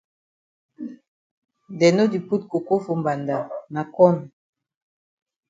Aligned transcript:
Dem 1.79 1.93
no 1.95 2.03
di 2.11 2.19
put 2.27 2.41
coco 2.51 2.75
for 2.85 2.97
mbanda 2.99 3.37
na 3.73 3.81
corn. 3.95 4.17